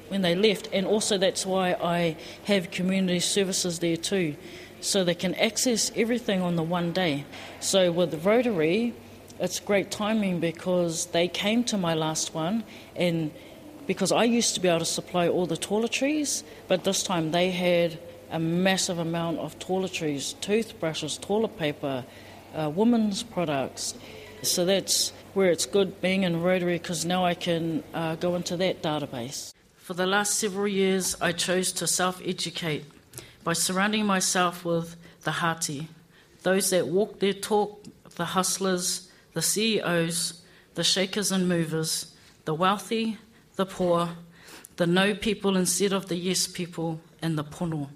when 0.08 0.22
they 0.22 0.34
left. 0.34 0.68
And 0.72 0.86
also 0.86 1.18
that's 1.18 1.46
why 1.46 1.72
I 1.72 2.16
have 2.44 2.70
community 2.70 3.20
services 3.20 3.78
there 3.78 3.96
too 3.96 4.36
so 4.80 5.04
they 5.04 5.14
can 5.14 5.34
access 5.36 5.92
everything 5.94 6.42
on 6.42 6.56
the 6.56 6.62
one 6.62 6.92
day. 6.92 7.24
So 7.60 7.92
with 7.92 8.10
the 8.10 8.18
Rotary 8.18 8.94
it's 9.40 9.58
great 9.58 9.90
timing 9.90 10.38
because 10.38 11.06
they 11.06 11.26
came 11.26 11.64
to 11.64 11.76
my 11.76 11.94
last 11.94 12.34
one 12.34 12.62
and 12.94 13.30
because 13.86 14.12
I 14.12 14.24
used 14.24 14.54
to 14.54 14.60
be 14.60 14.68
able 14.68 14.80
to 14.80 14.84
supply 14.84 15.26
all 15.28 15.46
the 15.46 15.56
toiletries 15.56 16.42
but 16.68 16.84
this 16.84 17.02
time 17.02 17.32
they 17.32 17.50
had 17.50 17.98
a 18.30 18.38
massive 18.38 18.98
amount 18.98 19.38
of 19.38 19.58
toiletries 19.58 20.38
toothbrushes 20.40 21.18
toilet 21.18 21.58
paper 21.58 22.04
uh, 22.54 22.70
women's 22.70 23.22
products. 23.22 23.94
So 24.42 24.64
that's 24.64 25.12
where 25.34 25.50
it's 25.50 25.66
good 25.66 26.00
being 26.00 26.22
in 26.24 26.42
Rotary 26.42 26.78
because 26.78 27.04
now 27.04 27.24
I 27.24 27.34
can 27.34 27.82
uh, 27.94 28.16
go 28.16 28.34
into 28.34 28.56
that 28.58 28.82
database. 28.82 29.52
For 29.76 29.94
the 29.94 30.06
last 30.06 30.34
several 30.34 30.68
years, 30.68 31.16
I 31.20 31.32
chose 31.32 31.72
to 31.72 31.86
self 31.86 32.20
educate 32.24 32.84
by 33.42 33.52
surrounding 33.52 34.06
myself 34.06 34.64
with 34.64 34.96
the 35.24 35.32
Hati, 35.32 35.88
those 36.42 36.70
that 36.70 36.86
walk 36.86 37.18
their 37.18 37.32
talk, 37.32 37.84
the 38.16 38.26
hustlers, 38.26 39.10
the 39.32 39.42
CEOs, 39.42 40.42
the 40.74 40.84
shakers 40.84 41.32
and 41.32 41.48
movers, 41.48 42.14
the 42.44 42.54
wealthy, 42.54 43.18
the 43.56 43.66
poor, 43.66 44.10
the 44.76 44.86
no 44.86 45.14
people 45.14 45.56
instead 45.56 45.92
of 45.92 46.08
the 46.08 46.16
yes 46.16 46.46
people, 46.46 47.00
and 47.20 47.38
the 47.38 47.44
pono. 47.44 47.88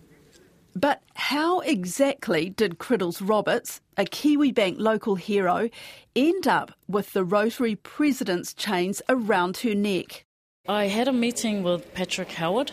But 0.77 1.03
how 1.15 1.61
exactly 1.61 2.51
did 2.51 2.79
Criddles 2.79 3.27
Roberts, 3.27 3.81
a 3.97 4.05
Kiwibank 4.05 4.79
local 4.79 5.15
hero, 5.15 5.71
end 6.15 6.47
up 6.47 6.71
with 6.87 7.15
the 7.15 7.25
Rotary 7.25 7.77
President's 7.77 8.53
chains 8.53 9.01
around 9.09 9.57
her 9.59 9.75
neck? 9.75 10.27
I 10.69 10.89
had 10.89 11.09
a 11.09 11.15
meeting 11.15 11.63
with 11.63 11.95
Patrick 11.95 12.31
Howard. 12.33 12.73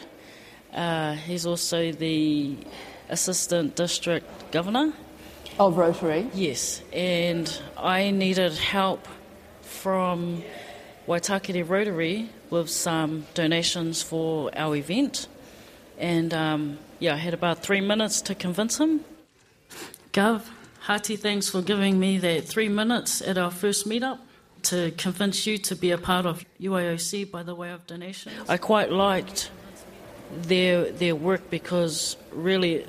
Uh, 0.74 1.14
he's 1.14 1.46
also 1.46 1.94
the 1.94 2.58
Assistant 3.08 3.78
District 3.78 4.52
Governor. 4.52 4.92
Of 5.58 5.78
Rotary? 5.78 6.28
Yes, 6.34 6.82
and 6.92 7.62
I 7.78 8.12
needed 8.12 8.52
help 8.58 9.08
from 9.62 10.44
Waitakere 11.08 11.64
Rotary 11.64 12.28
with 12.50 12.70
some 12.70 13.28
donations 13.34 14.04
for 14.04 14.52
our 14.58 14.76
event. 14.76 15.30
And 15.98 16.34
um, 16.34 16.78
yeah, 17.00 17.14
I 17.14 17.18
had 17.18 17.34
about 17.34 17.60
three 17.60 17.82
minutes 17.82 18.22
to 18.24 18.36
convince 18.36 18.80
him. 18.80 19.06
Gov, 20.12 20.44
hearty 20.82 21.16
thanks 21.16 21.50
for 21.50 21.62
giving 21.62 22.00
me 22.00 22.18
that 22.20 22.46
three 22.46 22.70
minutes 22.70 23.22
at 23.22 23.38
our 23.38 23.52
first 23.52 23.88
meetup 23.88 24.20
to 24.64 24.92
convince 24.92 25.46
you 25.46 25.58
to 25.58 25.76
be 25.76 25.92
a 25.92 25.98
part 25.98 26.26
of 26.26 26.46
UIOC 26.62 27.30
by 27.30 27.44
the 27.44 27.56
way 27.56 27.72
of 27.72 27.86
donations. 27.88 28.36
I 28.48 28.58
quite 28.58 28.92
liked 28.92 29.52
their 30.36 30.92
their 30.92 31.16
work 31.16 31.50
because 31.50 32.18
really 32.32 32.86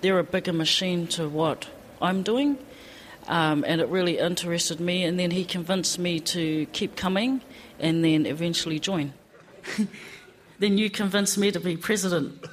they're 0.00 0.18
a 0.18 0.24
bigger 0.24 0.52
machine 0.52 1.06
to 1.08 1.28
what 1.28 1.68
I'm 2.00 2.22
doing. 2.22 2.58
Um, 3.28 3.64
and 3.66 3.80
it 3.80 3.88
really 3.88 4.18
interested 4.18 4.80
me. 4.80 5.04
And 5.04 5.18
then 5.18 5.30
he 5.30 5.44
convinced 5.44 5.98
me 5.98 6.20
to 6.20 6.66
keep 6.66 6.96
coming 6.96 7.42
and 7.78 8.04
then 8.04 8.26
eventually 8.26 8.78
join. 8.78 9.12
then 10.60 10.78
you 10.78 10.88
convinced 10.90 11.36
me 11.38 11.50
to 11.50 11.58
be 11.58 11.76
president. 11.76 12.44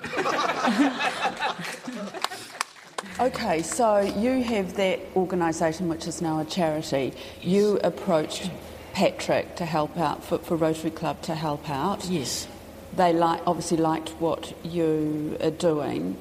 okay, 3.20 3.62
so 3.62 4.00
you 4.00 4.42
have 4.42 4.76
that 4.78 5.00
organisation 5.16 5.90
which 5.90 6.08
is 6.08 6.22
now 6.22 6.40
a 6.40 6.46
charity. 6.46 7.14
You 7.42 7.80
approached 7.84 8.50
Patrick 8.94 9.58
to 9.58 9.66
help 9.66 9.98
out, 9.98 10.24
for, 10.24 10.38
for 10.40 10.56
Rotary 10.56 10.90
Club 10.90 11.22
to 11.24 11.36
help 11.36 11.70
out. 11.70 12.06
Yes. 12.06 12.48
They 12.96 13.12
like, 13.12 13.42
obviously 13.46 13.78
liked 13.78 14.10
what 14.22 14.56
you 14.66 15.38
are 15.44 15.52
doing, 15.52 16.18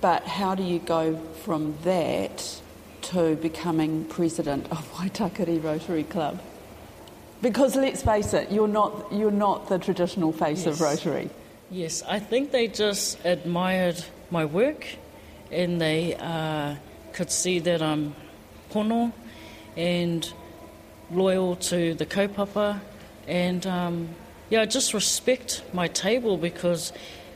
but 0.00 0.22
how 0.22 0.54
do 0.54 0.62
you 0.62 0.78
go 0.78 1.16
from 1.42 1.76
that 1.82 2.60
to 3.02 3.34
becoming 3.36 4.04
president 4.04 4.70
of 4.70 4.88
Waitakere 4.94 5.62
Rotary 5.62 6.04
Club? 6.04 6.40
Because 7.44 7.76
let's 7.76 8.00
face 8.00 8.32
it, 8.32 8.50
you're 8.50 8.66
not, 8.66 9.12
you're 9.12 9.30
not 9.30 9.68
the 9.68 9.78
traditional 9.78 10.32
face 10.32 10.64
yes. 10.64 10.76
of 10.76 10.80
Rotary. 10.80 11.28
Yes, 11.70 12.02
I 12.08 12.18
think 12.18 12.52
they 12.52 12.68
just 12.68 13.22
admired 13.22 14.02
my 14.30 14.46
work 14.46 14.86
and 15.52 15.78
they 15.78 16.14
uh, 16.14 16.76
could 17.12 17.30
see 17.30 17.58
that 17.58 17.82
I'm 17.82 18.16
pono 18.70 19.12
and 19.76 20.32
loyal 21.10 21.56
to 21.56 21.92
the 21.92 22.06
kaupapa 22.06 22.80
and 23.28 23.66
um, 23.66 24.08
yeah, 24.48 24.62
I 24.62 24.64
just 24.64 24.94
respect 24.94 25.62
my 25.74 25.88
table 25.88 26.38
because 26.38 26.94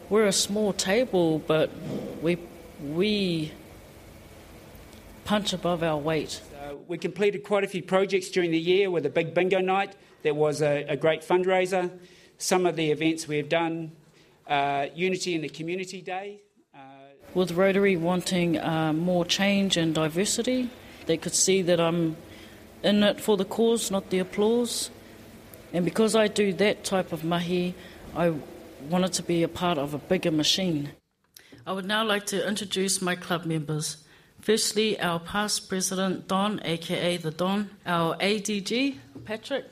we're 0.08 0.24
a 0.24 0.32
small 0.32 0.72
table, 0.72 1.40
but 1.40 1.70
we 2.22 2.38
we 2.82 3.52
punch 5.28 5.52
above 5.52 5.82
our 5.82 5.98
weight. 5.98 6.40
we 6.86 6.96
completed 6.96 7.44
quite 7.44 7.62
a 7.62 7.66
few 7.66 7.82
projects 7.82 8.30
during 8.30 8.50
the 8.50 8.58
year 8.58 8.90
with 8.90 9.04
a 9.04 9.10
big 9.10 9.34
bingo 9.34 9.60
night. 9.60 9.94
That 10.22 10.34
was 10.34 10.62
a, 10.62 10.84
a 10.88 10.96
great 10.96 11.20
fundraiser. 11.20 11.90
Some 12.38 12.64
of 12.64 12.76
the 12.76 12.90
events 12.90 13.28
we've 13.28 13.48
done, 13.48 13.92
uh, 14.46 14.86
Unity 14.94 15.34
in 15.34 15.42
the 15.42 15.50
Community 15.50 16.00
Day. 16.00 16.40
Uh, 16.74 16.78
with 17.34 17.52
Rotary 17.52 17.94
wanting 17.94 18.58
uh, 18.58 18.94
more 18.94 19.26
change 19.26 19.76
and 19.76 19.94
diversity, 19.94 20.70
They 21.04 21.18
could 21.18 21.34
see 21.34 21.60
that 21.60 21.78
I'm 21.78 22.16
in 22.82 23.02
it 23.02 23.20
for 23.20 23.36
the 23.36 23.44
cause, 23.44 23.90
not 23.90 24.08
the 24.08 24.20
applause. 24.20 24.90
And 25.74 25.84
because 25.84 26.16
I 26.16 26.28
do 26.28 26.54
that 26.54 26.84
type 26.84 27.12
of 27.12 27.22
mahi, 27.22 27.74
I 28.16 28.32
wanted 28.88 29.12
to 29.12 29.22
be 29.22 29.42
a 29.42 29.48
part 29.48 29.76
of 29.76 29.92
a 29.92 29.98
bigger 29.98 30.30
machine. 30.30 30.92
I 31.66 31.72
would 31.72 31.86
now 31.86 32.02
like 32.02 32.24
to 32.26 32.48
introduce 32.48 33.02
my 33.02 33.14
club 33.14 33.44
members. 33.44 34.07
Firstly, 34.52 34.98
our 34.98 35.20
past 35.20 35.68
president, 35.68 36.26
Don, 36.26 36.58
aka 36.64 37.18
the 37.18 37.30
Don, 37.30 37.68
our 37.84 38.16
ADG, 38.16 38.96
Patrick, 39.26 39.66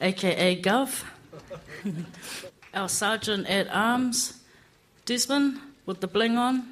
aka 0.00 0.62
Gov, 0.62 1.04
our 2.72 2.88
sergeant 2.88 3.46
at 3.50 3.68
arms, 3.70 4.40
Desmond, 5.04 5.58
with 5.84 6.00
the 6.00 6.06
bling 6.06 6.38
on, 6.38 6.66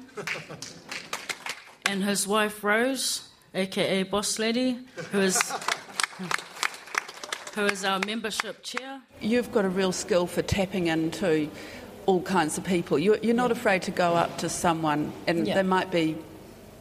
and 1.85 2.03
his 2.03 2.25
wife, 2.27 2.63
Rose, 2.63 3.29
aka 3.53 4.01
Boss 4.01 4.39
Lady, 4.39 4.79
who 5.11 5.19
is. 5.19 5.39
Who 7.53 7.65
is 7.67 7.85
our 7.85 7.99
membership 7.99 8.63
chair? 8.63 8.99
You've 9.21 9.51
got 9.51 9.63
a 9.63 9.69
real 9.69 9.91
skill 9.91 10.25
for 10.25 10.41
tapping 10.41 10.87
into 10.87 11.51
all 12.07 12.23
kinds 12.23 12.57
of 12.57 12.63
people. 12.63 12.97
You're, 12.97 13.17
you're 13.21 13.35
not 13.35 13.51
afraid 13.51 13.83
to 13.83 13.91
go 13.91 14.15
up 14.15 14.39
to 14.39 14.49
someone, 14.49 15.13
and 15.27 15.45
Yeah. 15.45 15.53
they 15.53 15.63
might 15.63 15.91
be, 15.91 16.15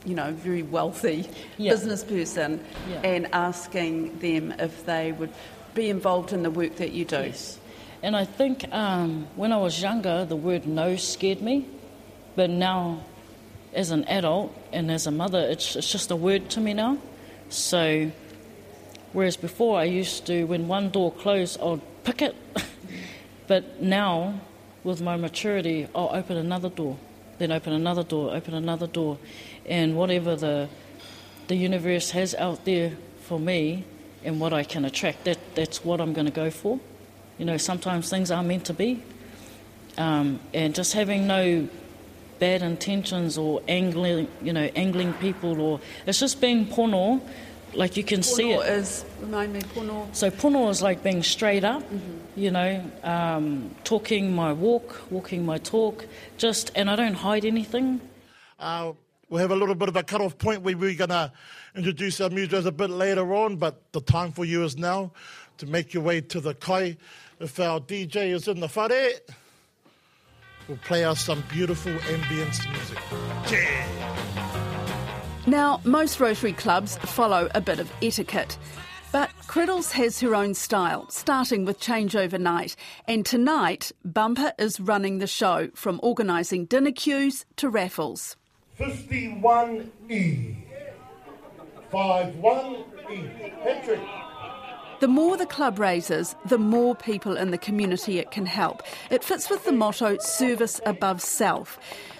you 0.06 0.14
know, 0.14 0.32
very 0.32 0.62
wealthy 0.62 1.28
Yeah. 1.58 1.72
business 1.72 2.04
person, 2.04 2.60
Yeah. 2.90 3.00
and 3.02 3.28
asking 3.32 4.18
them 4.20 4.54
if 4.58 4.86
they 4.86 5.12
would 5.12 5.30
be 5.74 5.90
involved 5.90 6.32
in 6.32 6.42
the 6.42 6.50
work 6.50 6.76
that 6.76 6.92
you 6.92 7.04
do. 7.04 7.16
Yes. 7.16 7.58
And 8.02 8.14
I 8.16 8.24
think 8.24 8.72
um, 8.72 9.26
when 9.36 9.52
I 9.52 9.56
was 9.58 9.82
younger, 9.82 10.24
the 10.24 10.36
word 10.36 10.66
no 10.66 10.96
scared 10.96 11.42
me. 11.42 11.66
But 12.36 12.50
now, 12.50 13.00
as 13.74 13.90
an 13.90 14.04
adult 14.04 14.54
and 14.72 14.90
as 14.90 15.06
a 15.06 15.10
mother, 15.10 15.40
it's, 15.40 15.74
it's 15.76 15.90
just 15.90 16.10
a 16.10 16.16
word 16.16 16.48
to 16.50 16.60
me 16.60 16.72
now. 16.74 16.98
So, 17.48 18.10
whereas 19.12 19.36
before 19.36 19.78
I 19.78 19.84
used 19.84 20.26
to, 20.26 20.44
when 20.44 20.68
one 20.68 20.90
door 20.90 21.12
closed, 21.12 21.60
I'd 21.60 21.80
pick 22.04 22.22
it. 22.22 22.36
but 23.46 23.82
now, 23.82 24.40
with 24.84 25.00
my 25.00 25.16
maturity, 25.16 25.88
I'll 25.94 26.10
open 26.12 26.36
another 26.36 26.68
door, 26.68 26.96
then 27.38 27.52
open 27.52 27.72
another 27.72 28.02
door, 28.02 28.34
open 28.34 28.54
another 28.54 28.86
door. 28.86 29.18
And 29.66 29.96
whatever 29.96 30.36
the, 30.36 30.68
the 31.48 31.56
universe 31.56 32.10
has 32.12 32.34
out 32.34 32.64
there 32.64 32.92
for 33.22 33.38
me 33.38 33.84
and 34.24 34.40
what 34.40 34.52
I 34.52 34.64
can 34.64 34.84
attract, 34.84 35.24
that, 35.24 35.38
that's 35.54 35.84
what 35.84 36.00
I'm 36.00 36.12
going 36.12 36.26
to 36.26 36.32
go 36.32 36.50
for. 36.50 36.80
You 37.38 37.44
know, 37.44 37.56
sometimes 37.56 38.08
things 38.08 38.30
are 38.30 38.42
meant 38.42 38.64
to 38.66 38.74
be. 38.74 39.02
Um, 39.98 40.40
and 40.52 40.74
just 40.74 40.92
having 40.92 41.26
no 41.26 41.68
bad 42.38 42.62
intentions 42.62 43.38
or 43.38 43.62
angling, 43.66 44.28
you 44.42 44.52
know, 44.52 44.68
angling 44.76 45.14
people 45.14 45.60
or 45.60 45.80
it's 46.06 46.20
just 46.20 46.40
being 46.40 46.66
pono, 46.66 47.20
like 47.74 47.96
you 47.96 48.04
can 48.04 48.22
see 48.22 48.52
it. 48.52 48.66
is, 48.66 49.04
remind 49.20 49.52
me, 49.52 49.60
pono. 49.60 50.14
So 50.14 50.30
pono 50.30 50.70
is 50.70 50.82
like 50.82 51.02
being 51.02 51.22
straight 51.22 51.64
up, 51.64 51.82
you 52.34 52.50
know, 52.50 52.82
um, 53.02 53.74
talking 53.84 54.34
my 54.34 54.52
walk, 54.52 55.00
walking 55.10 55.44
my 55.44 55.58
talk, 55.58 56.06
just, 56.38 56.70
and 56.74 56.88
I 56.88 56.96
don't 56.96 57.14
hide 57.14 57.44
anything. 57.44 58.00
Uh, 58.58 58.92
we 59.28 59.40
have 59.40 59.50
a 59.50 59.56
little 59.56 59.74
bit 59.74 59.88
of 59.88 59.96
a 59.96 60.02
cut-off 60.02 60.38
point 60.38 60.62
where 60.62 60.76
we're 60.76 60.94
going 60.94 61.10
to 61.10 61.32
introduce 61.74 62.20
our 62.20 62.30
musicians 62.30 62.66
a 62.66 62.72
bit 62.72 62.90
later 62.90 63.34
on, 63.34 63.56
but 63.56 63.92
the 63.92 64.00
time 64.00 64.32
for 64.32 64.44
you 64.44 64.64
is 64.64 64.76
now 64.76 65.12
to 65.58 65.66
make 65.66 65.92
your 65.92 66.02
way 66.02 66.20
to 66.20 66.40
the 66.40 66.54
kai. 66.54 66.96
If 67.40 67.58
our 67.60 67.80
DJ 67.80 68.32
is 68.32 68.48
in 68.48 68.60
the 68.60 68.68
whare, 68.68 69.10
we'll 70.68 70.78
play 70.78 71.04
us 71.04 71.24
some 71.24 71.42
beautiful 71.50 71.92
ambience 71.92 72.70
music. 72.70 74.05
Now, 75.48 75.80
most 75.84 76.18
Rotary 76.18 76.52
clubs 76.52 76.96
follow 76.96 77.48
a 77.54 77.60
bit 77.60 77.78
of 77.78 77.92
etiquette. 78.02 78.58
But 79.12 79.30
Criddles 79.46 79.92
has 79.92 80.18
her 80.18 80.34
own 80.34 80.54
style, 80.54 81.08
starting 81.08 81.64
with 81.64 81.78
Changeover 81.78 82.40
Night. 82.40 82.74
And 83.06 83.24
tonight, 83.24 83.92
Bumper 84.04 84.52
is 84.58 84.80
running 84.80 85.18
the 85.18 85.28
show, 85.28 85.70
from 85.72 86.00
organising 86.02 86.64
dinner 86.64 86.90
queues 86.90 87.46
to 87.56 87.68
raffles. 87.68 88.36
51E. 88.76 90.56
51E. 91.92 93.62
Patrick. 93.62 94.00
The 94.98 95.08
more 95.08 95.36
the 95.36 95.46
club 95.46 95.78
raises, 95.78 96.34
the 96.46 96.58
more 96.58 96.96
people 96.96 97.36
in 97.36 97.52
the 97.52 97.58
community 97.58 98.18
it 98.18 98.30
can 98.30 98.46
help. 98.46 98.82
It 99.10 99.22
fits 99.22 99.48
with 99.48 99.64
the 99.64 99.72
motto 99.72 100.16
service 100.18 100.80
above 100.86 101.20
self. 101.20 101.78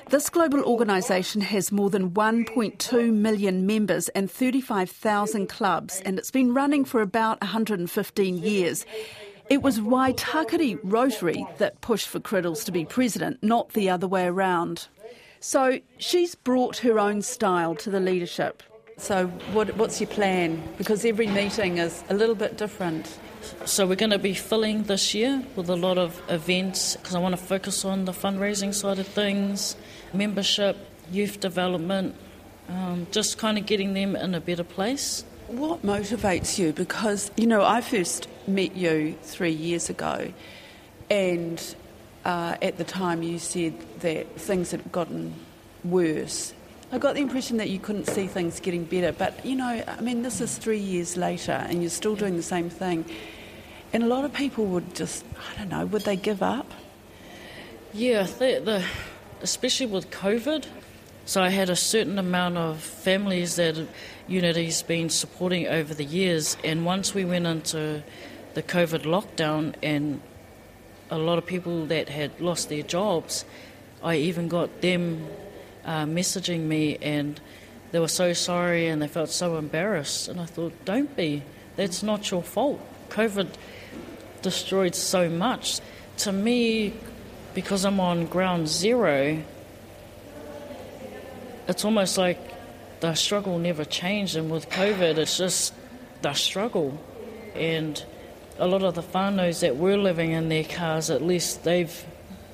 This 0.09 0.31
global 0.31 0.63
organisation 0.63 1.41
has 1.41 1.73
more 1.73 1.91
than 1.91 2.13
1.2 2.13 3.13
million 3.13 3.67
members 3.67 4.09
and 4.11 4.31
35,000 4.31 5.49
clubs, 5.49 6.01
and 6.05 6.17
it's 6.17 6.31
been 6.31 6.55
running 6.55 6.85
for 6.85 7.03
about 7.03 7.41
115 7.41 8.39
years. 8.39 8.87
It 9.51 9.63
was 9.63 9.81
Waitakere 9.81 10.79
Rotary 10.85 11.45
that 11.59 11.81
pushed 11.81 12.07
for 12.07 12.21
Criddles 12.21 12.65
to 12.67 12.73
be 12.73 12.85
president, 12.85 13.43
not 13.43 13.73
the 13.73 13.91
other 13.91 14.07
way 14.07 14.27
around. 14.27 14.87
So 15.41 15.81
she's 15.99 16.37
brought 16.37 16.79
her 16.79 17.01
own 17.01 17.21
style 17.23 17.75
to 17.75 17.91
the 17.91 18.01
leadership. 18.01 18.63
So, 18.99 19.27
what, 19.53 19.77
what's 19.77 20.01
your 20.01 20.09
plan? 20.09 20.63
Because 20.79 21.05
every 21.05 21.27
meeting 21.27 21.79
is 21.79 22.05
a 22.09 22.15
little 22.15 22.37
bit 22.37 22.57
different. 22.57 23.19
So 23.65 23.87
we're 23.87 23.97
going 23.97 24.11
to 24.11 24.19
be 24.19 24.35
filling 24.35 24.85
this 24.85 25.15
year 25.15 25.43
with 25.57 25.69
a 25.69 25.77
lot 25.77 25.99
of 25.99 26.21
events 26.29 26.97
because 26.97 27.15
I 27.15 27.19
want 27.19 27.37
to 27.37 27.43
focus 27.43 27.85
on 27.85 28.05
the 28.05 28.13
fundraising 28.13 28.73
side 28.73 28.99
of 28.99 29.07
things, 29.07 29.77
membership, 30.13 30.77
youth 31.11 31.41
development, 31.41 32.15
um, 32.69 33.07
just 33.11 33.39
kind 33.39 33.59
of 33.59 33.67
getting 33.67 33.95
them 33.95 34.17
in 34.17 34.35
a 34.35 34.41
better 34.41 34.65
place. 34.65 35.25
What 35.49 35.83
motivates 35.83 36.59
you? 36.59 36.73
Because, 36.73 37.31
you 37.37 37.47
know, 37.47 37.65
I 37.65 37.81
first 37.81 38.29
met 38.47 38.77
you 38.77 39.17
three 39.23 39.53
years 39.53 39.89
ago, 39.91 40.33
and 41.09 41.77
uh, 42.25 42.57
at 42.61 42.79
the 42.79 42.85
time 42.85 43.23
you 43.23 43.39
said 43.39 43.75
that 44.01 44.41
things 44.41 44.73
had 44.73 44.91
gotten 44.91 45.35
worse. 45.85 46.53
I 46.93 46.99
got 46.99 47.15
the 47.15 47.21
impression 47.21 47.57
that 47.57 47.69
you 47.69 47.79
couldn't 47.79 48.07
see 48.07 48.27
things 48.27 48.61
getting 48.61 48.85
better, 48.85 49.13
but, 49.13 49.45
you 49.45 49.57
know, 49.57 49.83
I 49.87 50.01
mean, 50.01 50.23
this 50.23 50.41
is 50.41 50.57
three 50.57 50.79
years 50.79 51.17
later, 51.17 51.53
and 51.53 51.81
you're 51.81 51.91
still 51.91 52.15
doing 52.15 52.37
the 52.37 52.43
same 52.43 52.71
thing. 52.71 53.05
And 53.97 54.05
a 54.05 54.09
lot 54.09 54.27
of 54.27 54.35
people 54.35 54.67
would 54.67 54.95
just, 54.95 55.25
I 55.39 55.57
don't 55.57 55.71
know, 55.71 55.87
would 55.87 56.03
they 56.03 56.17
give 56.17 56.43
up? 56.43 56.71
Yeah, 57.95 58.25
the, 58.25 58.85
especially 59.41 59.87
with 59.87 60.11
COVID. 60.11 60.67
So 61.25 61.43
I 61.43 61.49
had 61.49 61.71
a 61.71 61.77
certain 61.77 62.19
amount 62.19 62.59
of 62.59 62.79
families 62.79 63.57
that 63.57 63.75
Unity's 64.29 64.83
been 64.83 65.09
supporting 65.09 65.67
over 65.67 65.95
the 65.95 66.05
years, 66.05 66.59
and 66.63 66.85
once 66.85 67.15
we 67.15 67.25
went 67.25 67.47
into 67.47 68.03
the 68.53 68.63
COVID 68.63 69.05
lockdown 69.05 69.75
and 69.83 70.21
a 71.09 71.17
lot 71.17 71.39
of 71.39 71.47
people 71.47 71.87
that 71.87 72.11
had 72.11 72.39
lost 72.39 72.69
their 72.69 72.83
jobs, 72.83 73.47
I 74.03 74.17
even 74.17 74.49
got 74.49 74.83
them 74.83 75.27
uh, 75.87 76.05
messaging 76.05 76.65
me 76.65 76.99
and 77.01 77.41
they 77.93 77.99
were 77.99 78.09
so 78.09 78.35
sorry 78.35 78.89
and 78.89 79.01
they 79.01 79.09
felt 79.09 79.31
so 79.31 79.57
embarrassed. 79.57 80.29
And 80.29 80.39
I 80.39 80.45
thought, 80.45 80.75
don't 80.85 81.17
be. 81.17 81.45
That's 81.77 82.03
not 82.03 82.31
your 82.31 82.43
fault. 82.43 82.79
COVID 83.09 83.49
destroyed 84.47 84.95
so 84.95 85.29
much. 85.29 85.81
To 86.19 86.31
me, 86.31 86.93
because 87.53 87.85
I'm 87.85 87.99
on 87.99 88.27
ground 88.27 88.69
zero, 88.69 89.43
it's 91.67 91.85
almost 91.85 92.17
like 92.17 92.39
the 93.01 93.15
struggle 93.15 93.59
never 93.59 93.85
changed. 93.85 94.37
And 94.37 94.49
with 94.49 94.71
COVID, 94.71 95.19
it's 95.19 95.37
just 95.37 95.75
the 96.23 96.33
struggle. 96.35 96.97
And 97.57 98.01
a 98.57 98.69
lot 98.69 98.85
of 98.85 98.95
the 98.95 99.03
whānaus 99.03 99.63
that 99.63 99.77
were 99.77 99.97
living 99.97 100.31
in 100.31 100.49
their 100.49 100.63
cars, 100.63 101.11
at 101.11 101.23
least 101.23 101.65
they've 101.65 102.05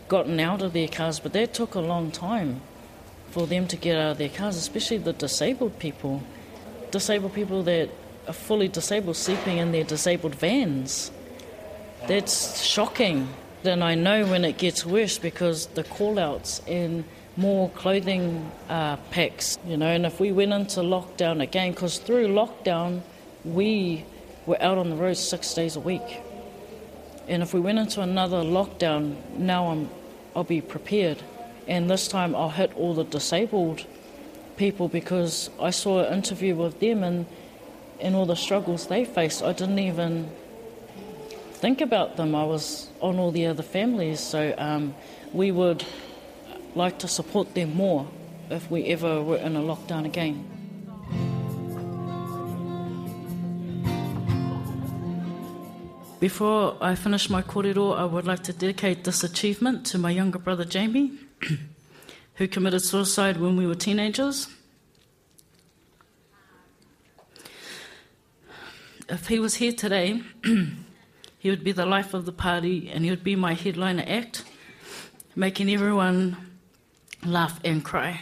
gotten 0.09 0.41
out 0.41 0.63
of 0.63 0.73
their 0.73 0.89
cars, 0.89 1.21
but 1.21 1.35
that 1.35 1.53
took 1.53 1.75
a 1.75 1.81
long 1.81 2.11
time 2.11 2.63
for 3.33 3.47
them 3.47 3.67
to 3.67 3.77
get 3.77 3.99
out 3.99 4.13
of 4.13 4.19
their 4.19 4.31
cars, 4.31 4.57
especially 4.57 4.97
the 4.97 5.13
disabled 5.13 5.79
people. 5.79 6.23
Disabled 6.91 7.35
people 7.35 7.63
that 7.65 7.91
are 8.27 8.33
fully 8.33 8.69
disabled 8.69 9.17
sleeping 9.17 9.59
in 9.59 9.73
their 9.73 9.85
disabled 9.85 10.35
vans. 10.37 11.11
That's 12.09 12.63
shocking. 12.63 13.29
Then 13.63 13.81
I 13.81 13.95
know 13.95 14.27
when 14.27 14.45
it 14.45 14.59
gets 14.59 14.85
worse 14.85 15.19
because 15.19 15.67
the 15.67 15.85
call 15.85 16.19
outs 16.19 16.61
and 16.67 17.05
more 17.37 17.71
clothing 17.71 18.51
uh, 18.69 18.97
packs, 19.11 19.57
you 19.67 19.77
know, 19.77 19.87
and 19.87 20.05
if 20.05 20.19
we 20.19 20.33
went 20.33 20.53
into 20.53 20.81
lockdown 20.81 21.41
again, 21.41 21.71
because 21.71 21.99
through 21.99 22.27
lockdown 22.29 23.03
we 23.45 24.05
were 24.47 24.61
out 24.61 24.79
on 24.79 24.91
the 24.91 24.97
road 24.97 25.17
six 25.17 25.55
days 25.55 25.77
a 25.77 25.81
week. 25.81 26.21
And 27.29 27.43
if 27.43 27.55
we 27.55 27.61
went 27.61 27.79
into 27.79 28.01
another 28.01 28.39
lockdown, 28.39 29.15
now 29.39 29.69
I'm, 29.69 29.89
I'll 30.35 30.45
be 30.45 30.61
prepared. 30.61 31.23
And 31.69 31.89
this 31.89 32.09
time 32.09 32.35
I'll 32.35 32.51
hit 32.51 32.77
all 32.77 32.95
the 32.95 33.05
disabled 33.05 33.87
people 34.57 34.89
because 34.89 35.51
I 35.61 35.71
saw 35.71 36.05
an 36.05 36.13
interview 36.13 36.57
with 36.57 36.81
them 36.81 37.05
and, 37.05 37.27
and 38.01 38.17
all 38.17 38.27
the 38.27 38.37
struggles 38.37 38.89
they 38.89 39.05
faced. 39.05 39.43
I 39.43 39.53
didn't 39.53 39.79
even 39.79 40.31
think 41.63 41.81
about 41.81 42.17
them. 42.17 42.35
I 42.35 42.45
was 42.45 42.89
on 43.01 43.21
all 43.21 43.31
the 43.31 43.47
other 43.47 43.63
families, 43.63 44.19
so 44.19 44.53
um, 44.59 44.97
we 45.33 45.53
would 45.53 45.85
like 46.75 46.99
to 46.99 47.07
support 47.07 47.55
them 47.55 47.73
more 47.77 48.09
if 48.51 48.69
we 48.69 48.87
ever 48.87 49.23
were 49.23 49.37
in 49.37 49.55
a 49.55 49.61
lockdown 49.61 50.05
again. 50.05 50.43
Before 56.19 56.77
I 56.81 56.97
finish 56.97 57.31
my 57.31 57.43
korero, 57.43 57.97
I 57.97 58.07
would 58.07 58.27
like 58.27 58.43
to 58.45 58.53
dedicate 58.53 59.05
this 59.05 59.23
achievement 59.23 59.87
to 59.87 59.99
my 59.99 60.11
younger 60.11 60.41
brother 60.41 60.65
Jamie, 60.65 61.13
who 62.35 62.49
committed 62.49 62.83
suicide 62.83 63.37
when 63.37 63.57
we 63.57 63.69
were 63.69 63.77
teenagers. 63.77 64.49
If 69.09 69.29
he 69.29 69.39
was 69.39 69.55
here 69.55 69.73
today, 69.73 70.23
he 71.43 71.51
would 71.51 71.65
be 71.65 71.73
the 71.73 71.85
life 71.85 72.15
of 72.15 72.25
the 72.25 72.31
party 72.31 72.89
and 72.89 73.03
he 73.05 73.11
would 73.11 73.25
be 73.25 73.35
my 73.35 73.55
headliner 73.55 74.05
act, 74.07 74.45
making 75.35 75.69
everyone 75.73 76.37
laugh 77.27 77.59
and 77.65 77.85
cry. 77.85 78.21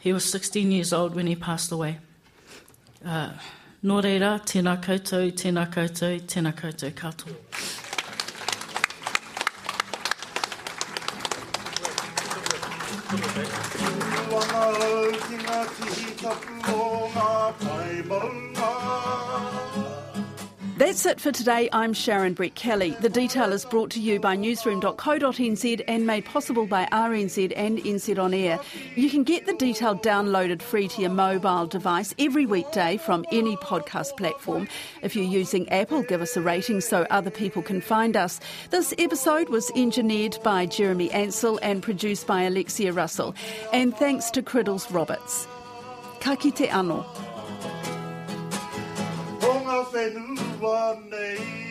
He 0.00 0.12
was 0.12 0.24
16 0.24 0.72
years 0.72 0.92
old 0.92 1.14
when 1.14 1.28
he 1.28 1.36
passed 1.36 1.70
away. 1.70 1.98
Uh, 3.06 3.30
Nō 3.84 4.02
reira, 4.02 4.42
tēnā 4.42 4.82
koutou, 4.82 5.30
tēnā 5.30 5.70
koutou, 5.72 6.20
tēnā 6.26 6.52
koutou 6.52 6.90
katoa. 6.90 7.36
Ngā 15.40 15.60
tihi 15.76 16.10
tapu 16.18 16.60
That's 20.80 21.04
it 21.04 21.20
for 21.20 21.30
today. 21.30 21.68
I'm 21.74 21.92
Sharon 21.92 22.34
Brettkelly. 22.34 22.98
The 23.02 23.10
detail 23.10 23.52
is 23.52 23.66
brought 23.66 23.90
to 23.90 24.00
you 24.00 24.18
by 24.18 24.34
newsroom.co.nz 24.34 25.84
and 25.86 26.06
made 26.06 26.24
possible 26.24 26.64
by 26.64 26.86
RNZ 26.86 27.52
and 27.54 27.76
NZ 27.76 28.18
On 28.18 28.32
Air. 28.32 28.58
You 28.96 29.10
can 29.10 29.22
get 29.22 29.44
the 29.44 29.52
detail 29.52 29.94
downloaded 29.94 30.62
free 30.62 30.88
to 30.88 31.02
your 31.02 31.10
mobile 31.10 31.66
device 31.66 32.14
every 32.18 32.46
weekday 32.46 32.96
from 32.96 33.26
any 33.30 33.56
podcast 33.56 34.16
platform. 34.16 34.68
If 35.02 35.14
you're 35.14 35.26
using 35.26 35.68
Apple, 35.68 36.02
give 36.02 36.22
us 36.22 36.34
a 36.34 36.40
rating 36.40 36.80
so 36.80 37.06
other 37.10 37.30
people 37.30 37.60
can 37.60 37.82
find 37.82 38.16
us. 38.16 38.40
This 38.70 38.94
episode 38.96 39.50
was 39.50 39.70
engineered 39.76 40.38
by 40.42 40.64
Jeremy 40.64 41.10
Ansell 41.10 41.58
and 41.62 41.82
produced 41.82 42.26
by 42.26 42.44
Alexia 42.44 42.94
Russell. 42.94 43.34
And 43.74 43.94
thanks 43.94 44.30
to 44.30 44.40
Criddles 44.40 44.90
Roberts. 44.90 45.46
Ka 46.20 46.36
kite 46.36 46.70
anō. 46.70 47.04
Whenua 50.60 50.98
nei 51.10 51.69